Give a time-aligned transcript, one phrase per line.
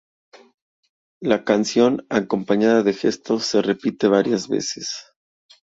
[1.21, 5.13] La canción, acompañada de gestos, se repite varias veces.